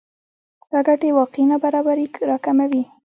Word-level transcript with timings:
دا 0.71 0.79
ګټې 0.87 1.09
واقعي 1.17 1.43
نابرابری 1.49 2.05
راکموي 2.29 2.83